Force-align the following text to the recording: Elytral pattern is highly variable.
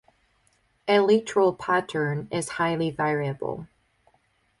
Elytral 0.87 1.59
pattern 1.59 2.27
is 2.31 2.49
highly 2.49 2.89
variable. 2.89 3.67